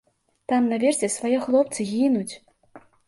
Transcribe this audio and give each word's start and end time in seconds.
Там 0.53 0.63
наверсе 0.71 1.09
свае 1.17 1.33
хлопцы 1.45 1.85
гінуць! 1.93 2.31